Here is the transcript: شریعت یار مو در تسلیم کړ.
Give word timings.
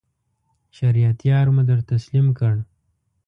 شریعت 0.77 1.19
یار 1.29 1.47
مو 1.55 1.61
در 1.69 1.79
تسلیم 1.91 2.27
کړ. 2.39 2.55